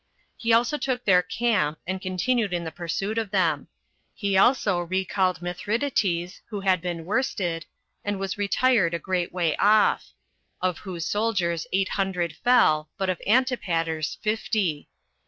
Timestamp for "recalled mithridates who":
4.79-6.61